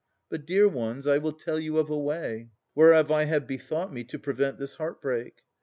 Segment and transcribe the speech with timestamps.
[0.31, 4.03] But, dear ones, I will tell you of a way, Whereof I have bethought me,
[4.05, 5.43] to prevent This heart break.